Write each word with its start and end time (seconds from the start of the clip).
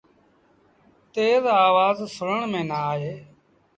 تيز 1.13 1.43
آوآز 1.65 1.97
سُڻڻ 2.15 2.39
ميݩ 2.51 2.67
نا 2.69 2.79
آئي۔ 2.91 3.13